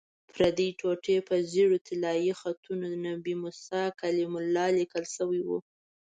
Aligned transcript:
پردې 0.33 0.67
ټوټې 0.79 1.17
په 1.27 1.35
ژېړو 1.51 1.77
طلایي 1.87 2.31
خطونو 2.41 2.87
'نبي 3.05 3.33
موسی 3.43 3.83
کلیم 4.01 4.33
الله' 4.41 4.75
لیکل 4.79 5.05
شوي 5.15 5.41
وو. 5.47 5.59